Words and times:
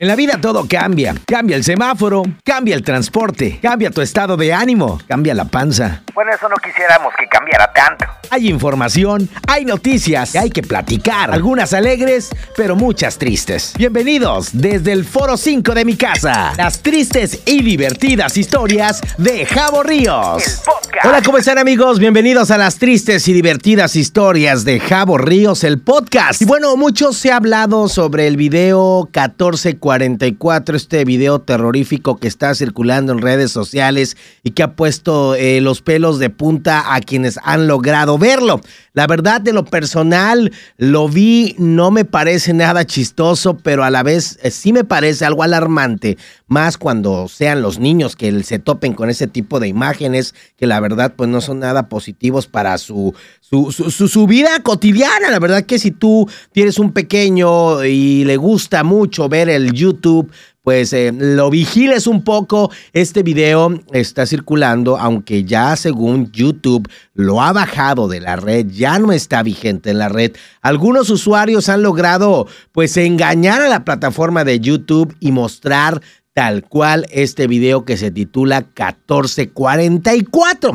En 0.00 0.08
la 0.08 0.16
vida 0.16 0.40
todo 0.40 0.66
cambia. 0.68 1.14
Cambia 1.24 1.54
el 1.54 1.62
semáforo, 1.62 2.24
cambia 2.44 2.74
el 2.74 2.82
transporte, 2.82 3.60
cambia 3.62 3.90
tu 3.92 4.00
estado 4.00 4.36
de 4.36 4.52
ánimo, 4.52 5.00
cambia 5.06 5.34
la 5.34 5.44
panza. 5.44 6.02
Bueno, 6.12 6.32
eso 6.34 6.48
no 6.48 6.56
quisiéramos 6.56 7.14
que 7.16 7.28
cambiara 7.28 7.72
tanto. 7.72 8.04
Hay 8.30 8.48
información, 8.48 9.28
hay 9.46 9.64
noticias, 9.64 10.34
hay 10.34 10.50
que 10.50 10.62
platicar. 10.62 11.30
Algunas 11.30 11.72
alegres, 11.72 12.30
pero 12.56 12.74
muchas 12.74 13.18
tristes. 13.18 13.72
Bienvenidos 13.78 14.50
desde 14.52 14.90
el 14.90 15.04
Foro 15.04 15.36
5 15.36 15.74
de 15.74 15.84
mi 15.84 15.96
casa. 15.96 16.52
Las 16.56 16.82
tristes 16.82 17.42
y 17.46 17.62
divertidas 17.62 18.36
historias 18.36 19.00
de 19.16 19.46
Javo 19.46 19.84
Ríos. 19.84 20.42
El. 20.42 20.83
Hola, 21.06 21.20
¿cómo 21.20 21.36
están 21.36 21.58
amigos? 21.58 21.98
Bienvenidos 21.98 22.50
a 22.50 22.56
las 22.56 22.78
tristes 22.78 23.28
y 23.28 23.34
divertidas 23.34 23.94
historias 23.94 24.64
de 24.64 24.80
Javo 24.80 25.18
Ríos, 25.18 25.62
el 25.62 25.78
podcast. 25.78 26.40
Y 26.40 26.46
bueno, 26.46 26.78
mucho 26.78 27.12
se 27.12 27.30
ha 27.30 27.36
hablado 27.36 27.88
sobre 27.88 28.26
el 28.26 28.38
video 28.38 29.02
1444, 29.12 30.74
este 30.74 31.04
video 31.04 31.40
terrorífico 31.40 32.16
que 32.16 32.26
está 32.26 32.54
circulando 32.54 33.12
en 33.12 33.20
redes 33.20 33.50
sociales 33.50 34.16
y 34.42 34.52
que 34.52 34.62
ha 34.62 34.76
puesto 34.76 35.34
eh, 35.34 35.60
los 35.60 35.82
pelos 35.82 36.18
de 36.18 36.30
punta 36.30 36.94
a 36.94 37.00
quienes 37.00 37.38
han 37.42 37.66
logrado 37.66 38.16
verlo. 38.16 38.62
La 38.94 39.06
verdad, 39.06 39.42
de 39.42 39.52
lo 39.52 39.66
personal, 39.66 40.52
lo 40.78 41.08
vi, 41.08 41.54
no 41.58 41.90
me 41.90 42.06
parece 42.06 42.54
nada 42.54 42.86
chistoso, 42.86 43.58
pero 43.58 43.84
a 43.84 43.90
la 43.90 44.02
vez 44.02 44.38
eh, 44.42 44.50
sí 44.50 44.72
me 44.72 44.84
parece 44.84 45.26
algo 45.26 45.42
alarmante, 45.42 46.16
más 46.46 46.78
cuando 46.78 47.28
sean 47.28 47.60
los 47.60 47.78
niños 47.78 48.16
que 48.16 48.42
se 48.42 48.58
topen 48.58 48.94
con 48.94 49.10
ese 49.10 49.26
tipo 49.26 49.60
de 49.60 49.68
imágenes, 49.68 50.34
que 50.56 50.66
la 50.66 50.80
verdad 50.80 50.93
pues 51.16 51.28
no 51.28 51.40
son 51.40 51.60
nada 51.60 51.88
positivos 51.88 52.46
para 52.46 52.78
su, 52.78 53.14
su, 53.40 53.72
su, 53.72 53.90
su, 53.90 54.08
su 54.08 54.26
vida 54.26 54.60
cotidiana. 54.62 55.30
La 55.30 55.38
verdad 55.38 55.64
que 55.64 55.78
si 55.78 55.90
tú 55.90 56.28
tienes 56.52 56.78
un 56.78 56.92
pequeño 56.92 57.84
y 57.84 58.24
le 58.24 58.36
gusta 58.36 58.84
mucho 58.84 59.28
ver 59.28 59.48
el 59.48 59.72
YouTube, 59.72 60.30
pues 60.64 60.94
eh, 60.94 61.12
lo 61.12 61.50
vigiles 61.50 62.06
un 62.08 62.24
poco. 62.24 62.72
Este 62.94 63.22
video 63.22 63.80
está 63.92 64.26
circulando, 64.26 64.96
aunque 64.96 65.44
ya 65.44 65.76
según 65.76 66.32
YouTube 66.32 66.88
lo 67.12 67.42
ha 67.42 67.52
bajado 67.52 68.08
de 68.08 68.20
la 68.20 68.36
red, 68.36 68.66
ya 68.70 68.98
no 68.98 69.12
está 69.12 69.42
vigente 69.42 69.90
en 69.90 69.98
la 69.98 70.08
red. 70.08 70.32
Algunos 70.62 71.10
usuarios 71.10 71.68
han 71.68 71.82
logrado 71.82 72.48
pues 72.72 72.96
engañar 72.96 73.60
a 73.60 73.68
la 73.68 73.84
plataforma 73.84 74.42
de 74.44 74.58
YouTube 74.58 75.14
y 75.20 75.32
mostrar 75.32 76.00
tal 76.34 76.64
cual 76.64 77.06
este 77.10 77.46
video 77.46 77.84
que 77.84 77.96
se 77.96 78.10
titula 78.10 78.60
1444. 78.60 80.72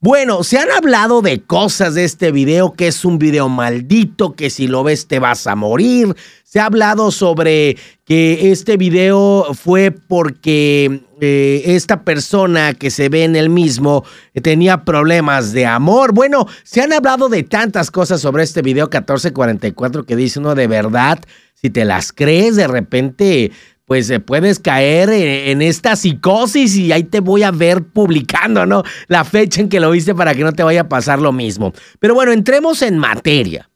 Bueno, 0.00 0.42
se 0.44 0.58
han 0.58 0.70
hablado 0.70 1.22
de 1.22 1.40
cosas 1.40 1.94
de 1.94 2.04
este 2.04 2.30
video, 2.30 2.74
que 2.74 2.88
es 2.88 3.06
un 3.06 3.18
video 3.18 3.48
maldito, 3.48 4.34
que 4.34 4.50
si 4.50 4.66
lo 4.66 4.84
ves 4.84 5.06
te 5.06 5.18
vas 5.18 5.46
a 5.46 5.56
morir. 5.56 6.14
Se 6.44 6.60
ha 6.60 6.66
hablado 6.66 7.10
sobre 7.10 7.78
que 8.04 8.52
este 8.52 8.76
video 8.76 9.54
fue 9.54 9.92
porque 9.92 11.00
eh, 11.22 11.62
esta 11.64 12.02
persona 12.02 12.74
que 12.74 12.90
se 12.90 13.08
ve 13.08 13.24
en 13.24 13.34
el 13.34 13.48
mismo 13.48 14.04
tenía 14.42 14.84
problemas 14.84 15.52
de 15.52 15.64
amor. 15.64 16.12
Bueno, 16.12 16.46
se 16.64 16.82
han 16.82 16.92
hablado 16.92 17.30
de 17.30 17.42
tantas 17.42 17.90
cosas 17.90 18.20
sobre 18.20 18.42
este 18.42 18.60
video 18.60 18.88
1444 18.88 20.04
que 20.04 20.16
dice 20.16 20.38
uno 20.38 20.54
de 20.54 20.66
verdad, 20.66 21.18
si 21.54 21.70
te 21.70 21.86
las 21.86 22.12
crees 22.12 22.56
de 22.56 22.68
repente 22.68 23.52
pues 23.84 24.08
eh, 24.10 24.20
puedes 24.20 24.58
caer 24.58 25.10
en, 25.10 25.50
en, 25.50 25.62
esta 25.62 25.96
psicosis 25.96 26.76
y 26.76 26.92
ahí 26.92 27.04
te 27.04 27.20
voy 27.20 27.42
a 27.42 27.50
ver 27.50 27.84
publicando, 27.84 28.66
¿no? 28.66 28.82
La 29.08 29.24
fecha 29.24 29.60
en 29.60 29.68
que 29.68 29.80
lo 29.80 29.90
viste 29.90 30.14
para 30.14 30.34
que 30.34 30.42
no 30.42 30.52
te 30.52 30.62
vaya 30.62 30.82
a 30.82 30.88
pasar 30.88 31.20
lo 31.20 31.32
mismo. 31.32 31.72
Pero 31.98 32.14
bueno, 32.14 32.32
entremos 32.32 32.82
en 32.82 32.98
materia. 32.98 33.68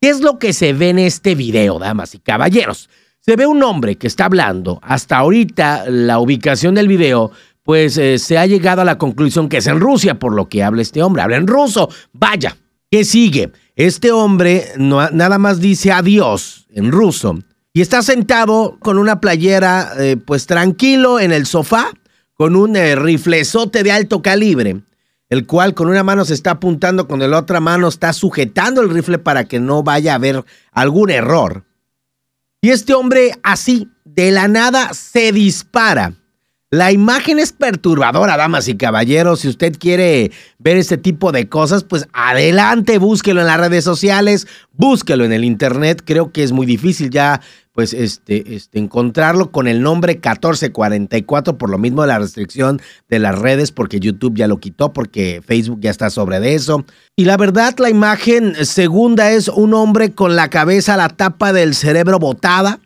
¿Qué 0.00 0.08
es 0.08 0.20
lo 0.20 0.38
que 0.38 0.52
se 0.52 0.72
ve 0.72 0.90
en 0.90 0.98
este 0.98 1.34
video, 1.34 1.78
damas 1.78 2.14
y 2.14 2.20
caballeros? 2.20 2.88
Se 3.18 3.36
ve 3.36 3.46
un 3.46 3.62
hombre 3.62 3.96
que 3.96 4.06
está 4.06 4.24
hablando. 4.26 4.80
Hasta 4.82 5.18
ahorita 5.18 5.90
la 5.90 6.18
ubicación 6.20 6.74
del 6.74 6.88
video, 6.88 7.32
pues 7.62 7.98
eh, 7.98 8.18
se 8.18 8.38
ha 8.38 8.46
llegado 8.46 8.80
a 8.80 8.86
la 8.86 8.96
conclusión 8.96 9.48
que 9.48 9.58
es 9.58 9.66
en 9.66 9.78
Rusia, 9.78 10.18
por 10.18 10.34
lo 10.34 10.48
que 10.48 10.62
habla 10.62 10.80
este 10.80 11.02
hombre. 11.02 11.22
Habla 11.22 11.36
en 11.36 11.46
ruso. 11.46 11.90
Vaya, 12.12 12.56
¿qué 12.90 13.04
sigue? 13.04 13.52
Este 13.76 14.10
hombre 14.10 14.68
nada 14.78 15.38
más 15.38 15.60
dice 15.60 15.92
adiós 15.92 16.66
en 16.70 16.92
ruso 16.92 17.38
y 17.72 17.80
está 17.80 18.02
sentado 18.02 18.76
con 18.80 18.98
una 18.98 19.20
playera, 19.20 19.92
eh, 19.98 20.16
pues 20.16 20.46
tranquilo 20.46 21.20
en 21.20 21.32
el 21.32 21.46
sofá, 21.46 21.92
con 22.34 22.56
un 22.56 22.74
eh, 22.76 22.96
riflezote 22.96 23.82
de 23.82 23.92
alto 23.92 24.22
calibre, 24.22 24.80
el 25.28 25.46
cual 25.46 25.74
con 25.74 25.88
una 25.88 26.02
mano 26.02 26.24
se 26.24 26.34
está 26.34 26.52
apuntando, 26.52 27.06
con 27.06 27.20
la 27.20 27.38
otra 27.38 27.60
mano 27.60 27.86
está 27.88 28.12
sujetando 28.12 28.80
el 28.80 28.90
rifle 28.90 29.18
para 29.18 29.44
que 29.44 29.60
no 29.60 29.82
vaya 29.82 30.12
a 30.12 30.16
haber 30.16 30.44
algún 30.72 31.10
error. 31.10 31.64
Y 32.60 32.70
este 32.70 32.94
hombre 32.94 33.38
así, 33.42 33.88
de 34.04 34.32
la 34.32 34.48
nada, 34.48 34.92
se 34.92 35.32
dispara. 35.32 36.14
La 36.72 36.92
imagen 36.92 37.40
es 37.40 37.52
perturbadora, 37.52 38.36
damas 38.36 38.68
y 38.68 38.76
caballeros. 38.76 39.40
Si 39.40 39.48
usted 39.48 39.76
quiere 39.76 40.30
ver 40.60 40.76
este 40.76 40.96
tipo 40.96 41.32
de 41.32 41.48
cosas, 41.48 41.82
pues 41.82 42.06
adelante, 42.12 42.98
búsquelo 42.98 43.40
en 43.40 43.48
las 43.48 43.58
redes 43.58 43.82
sociales, 43.82 44.46
búsquelo 44.74 45.24
en 45.24 45.32
el 45.32 45.42
internet. 45.42 46.00
Creo 46.04 46.30
que 46.30 46.44
es 46.44 46.52
muy 46.52 46.66
difícil 46.66 47.10
ya, 47.10 47.40
pues, 47.72 47.92
este, 47.92 48.54
este, 48.54 48.78
encontrarlo 48.78 49.50
con 49.50 49.66
el 49.66 49.82
nombre 49.82 50.12
1444, 50.12 51.58
por 51.58 51.70
lo 51.70 51.78
mismo 51.78 52.02
de 52.02 52.08
la 52.08 52.20
restricción 52.20 52.80
de 53.08 53.18
las 53.18 53.36
redes, 53.36 53.72
porque 53.72 53.98
YouTube 53.98 54.36
ya 54.36 54.46
lo 54.46 54.60
quitó, 54.60 54.92
porque 54.92 55.42
Facebook 55.44 55.80
ya 55.80 55.90
está 55.90 56.08
sobre 56.08 56.38
de 56.38 56.54
eso. 56.54 56.84
Y 57.16 57.24
la 57.24 57.36
verdad, 57.36 57.74
la 57.78 57.90
imagen 57.90 58.54
segunda 58.64 59.32
es 59.32 59.48
un 59.48 59.74
hombre 59.74 60.12
con 60.12 60.36
la 60.36 60.50
cabeza 60.50 60.96
la 60.96 61.08
tapa 61.08 61.52
del 61.52 61.74
cerebro 61.74 62.20
botada 62.20 62.78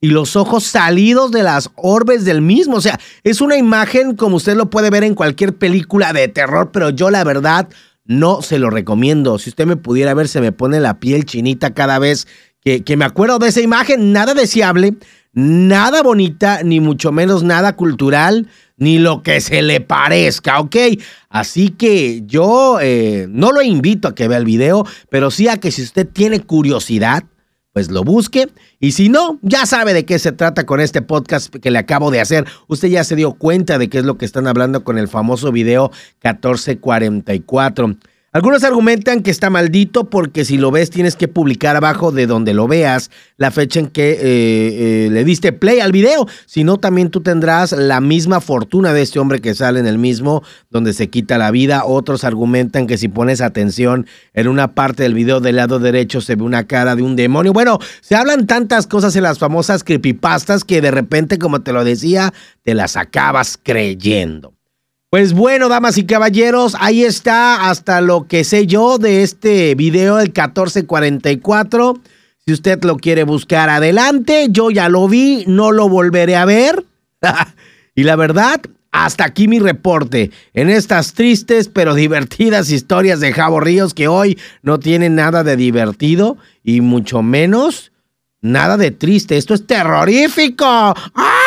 y 0.00 0.08
los 0.08 0.36
ojos 0.36 0.64
salidos 0.64 1.30
de 1.30 1.42
las 1.42 1.70
orbes 1.74 2.24
del 2.24 2.40
mismo. 2.40 2.76
O 2.76 2.80
sea, 2.80 2.98
es 3.24 3.40
una 3.40 3.56
imagen 3.56 4.14
como 4.14 4.36
usted 4.36 4.56
lo 4.56 4.70
puede 4.70 4.90
ver 4.90 5.04
en 5.04 5.14
cualquier 5.14 5.56
película 5.56 6.12
de 6.12 6.28
terror, 6.28 6.70
pero 6.72 6.90
yo 6.90 7.10
la 7.10 7.24
verdad 7.24 7.68
no 8.04 8.42
se 8.42 8.58
lo 8.58 8.70
recomiendo. 8.70 9.38
Si 9.38 9.50
usted 9.50 9.66
me 9.66 9.76
pudiera 9.76 10.14
ver, 10.14 10.28
se 10.28 10.40
me 10.40 10.52
pone 10.52 10.80
la 10.80 11.00
piel 11.00 11.24
chinita 11.24 11.74
cada 11.74 11.98
vez 11.98 12.26
que, 12.62 12.96
me 12.96 13.04
acuerdo 13.04 13.38
de 13.38 13.48
esa 13.48 13.60
imagen. 13.60 14.12
Nada 14.12 14.34
deseable, 14.34 14.94
nada 15.32 16.02
bonita, 16.02 16.62
ni 16.62 16.80
mucho 16.80 17.12
menos 17.12 17.42
nada 17.42 17.76
cultural, 17.76 18.48
ni 18.76 18.98
lo 18.98 19.22
que 19.22 19.40
se 19.40 19.62
le 19.62 19.80
parezca, 19.80 20.60
¿ok? 20.60 20.76
Así 21.28 21.70
que 21.70 22.22
yo 22.26 22.78
eh, 22.80 23.26
no 23.28 23.52
lo 23.52 23.62
invito 23.62 24.08
a 24.08 24.14
que 24.14 24.28
vea 24.28 24.38
el 24.38 24.44
video, 24.44 24.86
pero 25.10 25.30
sí 25.30 25.48
a 25.48 25.58
que 25.58 25.72
si 25.72 25.82
usted 25.82 26.06
tiene 26.06 26.40
curiosidad, 26.40 27.24
pues 27.78 27.92
lo 27.92 28.02
busque. 28.02 28.48
Y 28.80 28.90
si 28.90 29.08
no, 29.08 29.38
ya 29.40 29.64
sabe 29.64 29.94
de 29.94 30.04
qué 30.04 30.18
se 30.18 30.32
trata 30.32 30.66
con 30.66 30.80
este 30.80 31.00
podcast 31.00 31.54
que 31.54 31.70
le 31.70 31.78
acabo 31.78 32.10
de 32.10 32.20
hacer. 32.20 32.44
Usted 32.66 32.88
ya 32.88 33.04
se 33.04 33.14
dio 33.14 33.34
cuenta 33.34 33.78
de 33.78 33.88
qué 33.88 33.98
es 33.98 34.04
lo 34.04 34.18
que 34.18 34.24
están 34.24 34.48
hablando 34.48 34.82
con 34.82 34.98
el 34.98 35.06
famoso 35.06 35.52
video 35.52 35.92
1444. 36.24 37.94
Algunos 38.30 38.62
argumentan 38.62 39.22
que 39.22 39.30
está 39.30 39.48
maldito 39.48 40.10
porque 40.10 40.44
si 40.44 40.58
lo 40.58 40.70
ves 40.70 40.90
tienes 40.90 41.16
que 41.16 41.28
publicar 41.28 41.76
abajo 41.76 42.12
de 42.12 42.26
donde 42.26 42.52
lo 42.52 42.68
veas 42.68 43.10
la 43.38 43.50
fecha 43.50 43.80
en 43.80 43.86
que 43.86 44.10
eh, 44.10 44.16
eh, 44.20 45.08
le 45.10 45.24
diste 45.24 45.50
play 45.52 45.80
al 45.80 45.92
video. 45.92 46.28
Si 46.44 46.62
no, 46.62 46.76
también 46.76 47.08
tú 47.08 47.22
tendrás 47.22 47.72
la 47.72 48.02
misma 48.02 48.42
fortuna 48.42 48.92
de 48.92 49.00
este 49.00 49.18
hombre 49.18 49.40
que 49.40 49.54
sale 49.54 49.80
en 49.80 49.86
el 49.86 49.96
mismo 49.96 50.42
donde 50.68 50.92
se 50.92 51.08
quita 51.08 51.38
la 51.38 51.50
vida. 51.50 51.86
Otros 51.86 52.22
argumentan 52.22 52.86
que 52.86 52.98
si 52.98 53.08
pones 53.08 53.40
atención 53.40 54.06
en 54.34 54.48
una 54.48 54.74
parte 54.74 55.04
del 55.04 55.14
video 55.14 55.40
del 55.40 55.56
lado 55.56 55.78
derecho 55.78 56.20
se 56.20 56.36
ve 56.36 56.42
una 56.42 56.66
cara 56.66 56.96
de 56.96 57.02
un 57.02 57.16
demonio. 57.16 57.54
Bueno, 57.54 57.78
se 58.02 58.14
hablan 58.14 58.46
tantas 58.46 58.86
cosas 58.86 59.16
en 59.16 59.22
las 59.22 59.38
famosas 59.38 59.84
creepypastas 59.84 60.64
que 60.64 60.82
de 60.82 60.90
repente, 60.90 61.38
como 61.38 61.62
te 61.62 61.72
lo 61.72 61.82
decía, 61.82 62.34
te 62.62 62.74
las 62.74 62.98
acabas 62.98 63.58
creyendo. 63.62 64.57
Pues 65.10 65.32
bueno, 65.32 65.70
damas 65.70 65.96
y 65.96 66.04
caballeros, 66.04 66.76
ahí 66.78 67.02
está 67.02 67.70
hasta 67.70 68.02
lo 68.02 68.26
que 68.26 68.44
sé 68.44 68.66
yo 68.66 68.98
de 68.98 69.22
este 69.22 69.74
video 69.74 70.16
del 70.16 70.28
1444. 70.28 71.98
Si 72.44 72.52
usted 72.52 72.84
lo 72.84 72.98
quiere 72.98 73.24
buscar 73.24 73.70
adelante, 73.70 74.48
yo 74.50 74.70
ya 74.70 74.90
lo 74.90 75.08
vi, 75.08 75.44
no 75.46 75.72
lo 75.72 75.88
volveré 75.88 76.36
a 76.36 76.44
ver. 76.44 76.84
y 77.94 78.02
la 78.02 78.16
verdad, 78.16 78.60
hasta 78.92 79.24
aquí 79.24 79.48
mi 79.48 79.60
reporte 79.60 80.30
en 80.52 80.68
estas 80.68 81.14
tristes 81.14 81.68
pero 81.68 81.94
divertidas 81.94 82.70
historias 82.70 83.18
de 83.20 83.32
Javo 83.32 83.60
Ríos 83.60 83.94
que 83.94 84.08
hoy 84.08 84.38
no 84.60 84.78
tienen 84.78 85.14
nada 85.14 85.42
de 85.42 85.56
divertido 85.56 86.36
y 86.62 86.82
mucho 86.82 87.22
menos 87.22 87.92
nada 88.42 88.76
de 88.76 88.90
triste. 88.90 89.38
Esto 89.38 89.54
es 89.54 89.66
terrorífico. 89.66 90.66
¡Ah! 90.66 91.37